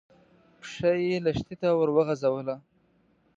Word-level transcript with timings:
پښه 0.59 0.89
يې 1.05 1.17
لښتي 1.25 1.55
ته 1.61 1.69
ور 1.77 1.89
وغځوله. 1.95 2.55